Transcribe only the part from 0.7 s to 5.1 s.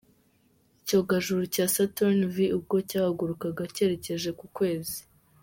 Icyogajuru cya Saturn V ubwo cyahagurukaga cyerekeje ku Kwezi.